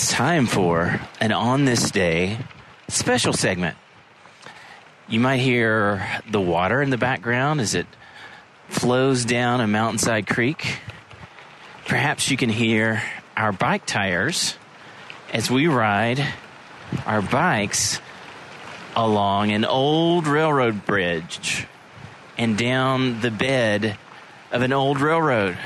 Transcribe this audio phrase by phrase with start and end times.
[0.00, 2.38] It's time for an On This Day
[2.88, 3.76] special segment.
[5.10, 7.86] You might hear the water in the background as it
[8.70, 10.78] flows down a mountainside creek.
[11.84, 13.02] Perhaps you can hear
[13.36, 14.56] our bike tires
[15.34, 16.26] as we ride
[17.04, 18.00] our bikes
[18.96, 21.66] along an old railroad bridge
[22.38, 23.98] and down the bed
[24.50, 25.58] of an old railroad.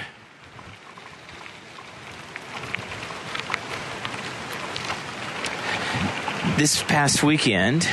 [6.56, 7.88] This past weekend,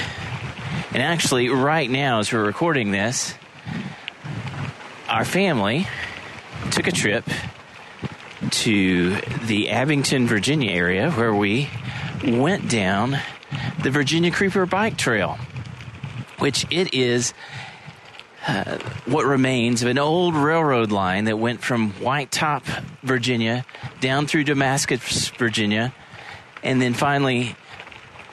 [0.93, 3.33] and actually right now as we're recording this,
[5.09, 5.87] our family
[6.69, 7.25] took a trip
[8.51, 9.15] to
[9.47, 11.69] the Abingdon, Virginia area where we
[12.23, 13.17] went down
[13.81, 15.39] the Virginia Creeper Bike Trail,
[16.37, 17.33] which it is
[18.47, 22.63] uh, what remains of an old railroad line that went from White Top,
[23.01, 23.65] Virginia,
[24.01, 25.91] down through Damascus, Virginia,
[26.61, 27.55] and then finally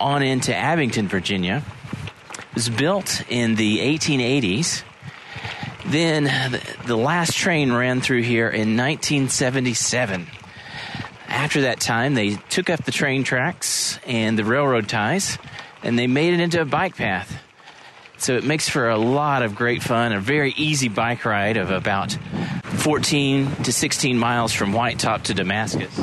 [0.01, 1.63] on into Abingdon, Virginia.
[2.33, 4.83] It was built in the 1880s.
[5.87, 10.27] Then the last train ran through here in 1977.
[11.29, 15.39] After that time, they took up the train tracks and the railroad ties
[15.83, 17.43] and they made it into a bike path.
[18.19, 21.71] So it makes for a lot of great fun, a very easy bike ride of
[21.71, 22.13] about
[22.65, 26.01] 14 to 16 miles from White Top to Damascus.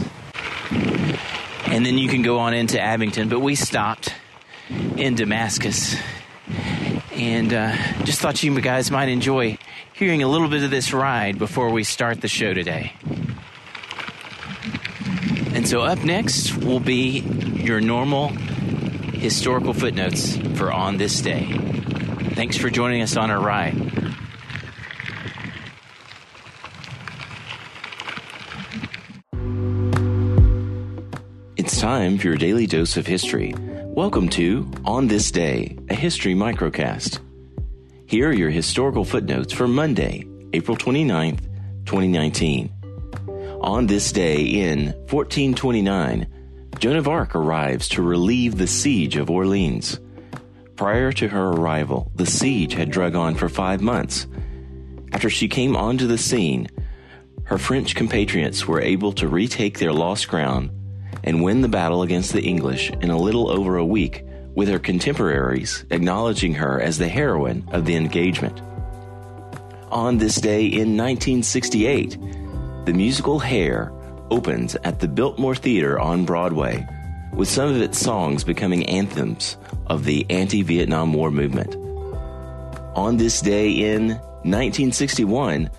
[1.75, 4.15] And then you can go on into Abingdon, but we stopped
[4.95, 5.97] in Damascus.
[7.11, 9.57] And uh, just thought you guys might enjoy
[9.91, 12.93] hearing a little bit of this ride before we start the show today.
[15.53, 21.51] And so, up next will be your normal historical footnotes for On This Day.
[22.35, 23.75] Thanks for joining us on our ride.
[31.85, 33.53] Time for your daily dose of history.
[33.59, 37.19] Welcome to On This Day, a history microcast.
[38.07, 41.41] Here are your historical footnotes for Monday, April 29th,
[41.85, 42.73] 2019.
[43.61, 46.25] On this day in 1429,
[46.79, 49.99] Joan of Arc arrives to relieve the siege of Orleans.
[50.75, 54.25] Prior to her arrival, the siege had drug on for five months.
[55.13, 56.67] After she came onto the scene,
[57.43, 60.71] her French compatriots were able to retake their lost ground
[61.25, 64.79] and win the battle against the English in a little over a week, with her
[64.79, 68.61] contemporaries acknowledging her as the heroine of the engagement.
[69.91, 72.17] On this day in 1968,
[72.85, 73.91] the musical Hair
[74.31, 76.87] opens at the Biltmore Theater on Broadway,
[77.33, 79.57] with some of its songs becoming anthems
[79.87, 81.75] of the anti Vietnam War movement.
[82.95, 84.09] On this day in
[84.45, 85.69] 1961,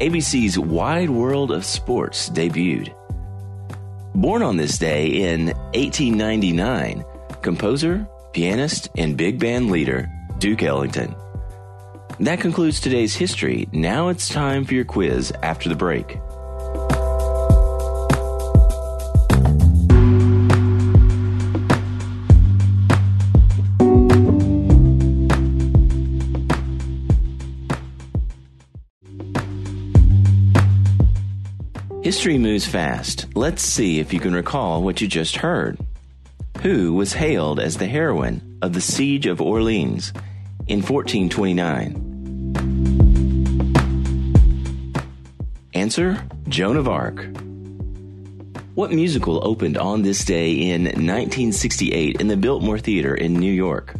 [0.00, 2.94] ABC's Wide World of Sports debuted.
[4.14, 7.04] Born on this day in 1899,
[7.40, 11.14] composer, pianist, and big band leader Duke Ellington.
[12.20, 13.68] That concludes today's history.
[13.72, 16.18] Now it's time for your quiz after the break.
[32.02, 33.26] History moves fast.
[33.36, 35.78] Let's see if you can recall what you just heard.
[36.62, 40.12] Who was hailed as the heroine of the Siege of Orleans
[40.66, 42.08] in 1429?
[45.74, 47.24] Answer Joan of Arc.
[48.74, 53.94] What musical opened on this day in 1968 in the Biltmore Theater in New York?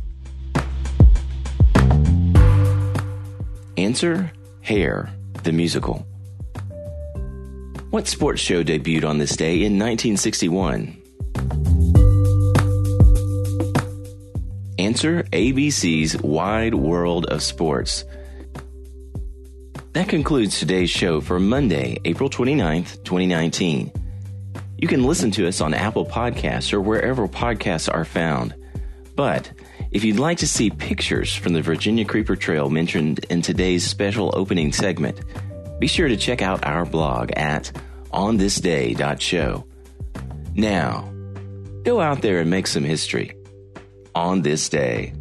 [3.77, 4.33] Answer
[4.63, 5.13] Hair,
[5.45, 6.05] the musical.
[7.93, 10.97] What sports show debuted on this day in 1961?
[14.79, 18.07] Answer ABC's Wide World of Sports.
[19.93, 23.93] That concludes today's show for Monday, April 29th, 2019.
[24.79, 28.55] You can listen to us on Apple Podcasts or wherever podcasts are found.
[29.15, 29.53] But
[29.91, 34.31] if you'd like to see pictures from the Virginia Creeper Trail mentioned in today's special
[34.35, 35.21] opening segment,
[35.83, 37.73] be sure to check out our blog at
[38.13, 39.67] onthisday.show.
[40.55, 41.13] Now,
[41.83, 43.37] go out there and make some history
[44.15, 45.13] on this day.